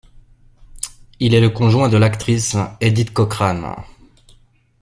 Il 1.19 1.35
est 1.35 1.41
le 1.41 1.51
conjoint 1.51 1.87
de 1.87 1.95
l'actrice 1.97 2.57
Édith 2.81 3.13
Cochrane. 3.13 3.75